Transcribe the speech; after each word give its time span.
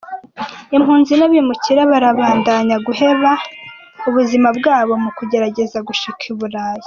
Impunzi 0.77 1.11
n’abimukira 1.15 1.81
barabandanya 1.91 2.75
guheba 2.85 3.31
ubuzima 4.09 4.47
bwabo 4.57 4.93
mu 5.03 5.09
kugerageza 5.17 5.77
gushika 5.87 6.23
I 6.33 6.33
Buraya. 6.39 6.79